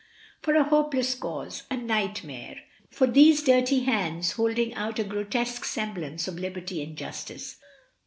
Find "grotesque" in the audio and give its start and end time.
5.03-5.63